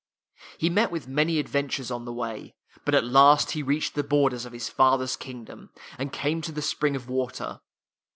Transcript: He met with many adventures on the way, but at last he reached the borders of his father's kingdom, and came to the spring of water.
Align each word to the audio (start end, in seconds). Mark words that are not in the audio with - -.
He 0.57 0.71
met 0.71 0.89
with 0.89 1.07
many 1.07 1.37
adventures 1.37 1.91
on 1.91 2.05
the 2.05 2.11
way, 2.11 2.55
but 2.85 2.95
at 2.95 3.03
last 3.05 3.51
he 3.51 3.61
reached 3.61 3.93
the 3.93 4.03
borders 4.03 4.45
of 4.45 4.51
his 4.51 4.67
father's 4.67 5.15
kingdom, 5.15 5.69
and 5.99 6.11
came 6.11 6.41
to 6.41 6.51
the 6.51 6.63
spring 6.63 6.95
of 6.95 7.07
water. 7.07 7.61